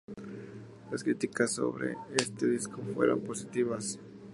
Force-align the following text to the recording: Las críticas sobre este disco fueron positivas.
Las 0.89 1.03
críticas 1.03 1.51
sobre 1.51 1.95
este 2.17 2.47
disco 2.47 2.81
fueron 2.95 3.21
positivas. 3.21 3.99